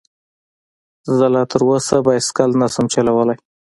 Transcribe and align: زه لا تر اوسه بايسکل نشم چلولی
زه 1.17 1.25
لا 1.33 1.43
تر 1.51 1.61
اوسه 1.69 1.95
بايسکل 2.05 2.49
نشم 2.61 2.85
چلولی 2.93 3.35